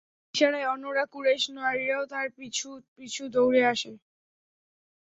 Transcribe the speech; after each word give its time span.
তার 0.35 0.63
ইশারায় 0.63 0.69
অন্যান্য 0.73 0.99
কুরাইশ 1.13 1.43
নারীরাও 1.57 2.03
তার 2.05 2.27
পিছু 2.37 2.67
পিছু 2.95 3.23
দৌড়ে 3.33 3.61
আসে। 3.65 3.91